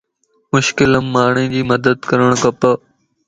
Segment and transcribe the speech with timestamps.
[0.51, 2.71] مشڪل ام ماڻھي جي مدد ڪرڻ کپا